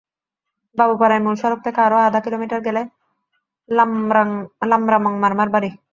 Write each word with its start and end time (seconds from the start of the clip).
বাবুপাড়ায় 0.75 1.23
মূল 1.25 1.35
সড়ক 1.41 1.59
থেকে 1.65 1.79
আরও 1.81 1.97
আধা 2.07 2.19
কিলোমিটার 2.25 2.59
গেলে 2.67 2.81
হ্লাম্রামং 4.61 5.13
মারমার 5.23 5.49
বাড়ি। 5.55 5.69